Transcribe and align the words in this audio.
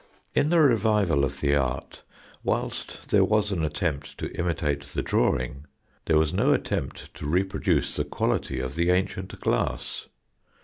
In 0.33 0.49
the 0.49 0.59
revival 0.59 1.23
of 1.23 1.41
the 1.41 1.55
art, 1.55 2.01
whilst 2.43 3.09
there 3.09 3.23
was 3.23 3.51
an 3.51 3.63
attempt 3.63 4.17
to 4.17 4.33
imitate 4.35 4.81
the 4.85 5.03
drawing, 5.03 5.65
there 6.07 6.17
was 6.17 6.33
no 6.33 6.55
attempt 6.55 7.13
to 7.13 7.27
reproduce 7.27 7.95
the 7.95 8.03
quality 8.03 8.59
of 8.59 8.73
the 8.73 8.89
ancient 8.89 9.39
glass. 9.41 10.07